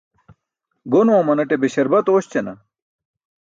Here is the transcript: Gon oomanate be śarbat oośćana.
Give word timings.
Gon 0.93 1.11
oomanate 1.17 1.55
be 1.61 1.67
śarbat 1.75 2.05
oośćana. 2.13 2.53